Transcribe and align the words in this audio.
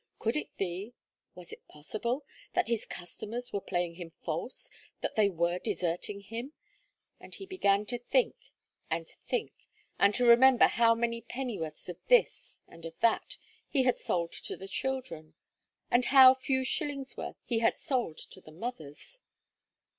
Could 0.17 0.35
it 0.35 0.49
be 0.57 0.95
was 1.35 1.53
it 1.53 1.67
possible 1.67 2.25
that 2.55 2.69
his 2.69 2.87
customers 2.87 3.53
were 3.53 3.61
playing 3.61 3.93
him 3.97 4.13
false 4.19 4.71
that 5.01 5.15
they 5.15 5.29
were 5.29 5.59
deserting 5.59 6.21
him 6.21 6.53
and 7.19 7.35
he 7.35 7.45
began 7.45 7.85
to 7.85 7.99
think 7.99 8.35
and 8.89 9.07
think, 9.07 9.51
and 9.99 10.15
to 10.15 10.25
remember, 10.25 10.65
how 10.65 10.95
many 10.95 11.21
pennyworths 11.21 11.87
of 11.87 11.99
this, 12.07 12.61
and 12.67 12.83
of 12.83 12.99
that, 13.01 13.37
he 13.69 13.83
had 13.83 13.99
sold 13.99 14.31
to 14.31 14.57
the 14.57 14.67
children, 14.67 15.35
and 15.91 16.05
how 16.05 16.33
few 16.33 16.63
shillings 16.63 17.15
worth 17.15 17.37
he 17.45 17.59
had 17.59 17.77
sold 17.77 18.17
to 18.31 18.41
the 18.41 18.51
mothers. 18.51 19.19